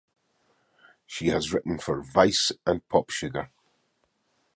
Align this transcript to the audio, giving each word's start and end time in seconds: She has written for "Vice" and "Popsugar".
She 1.05 1.27
has 1.27 1.53
written 1.53 1.77
for 1.77 2.01
"Vice" 2.01 2.51
and 2.65 2.81
"Popsugar". 2.89 3.49